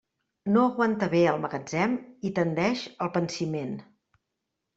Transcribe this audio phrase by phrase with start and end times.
[0.53, 1.93] No aguanta bé el magatzem
[2.31, 3.79] i tendeix al pansiment.